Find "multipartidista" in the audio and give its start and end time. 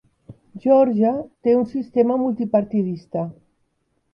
2.23-3.29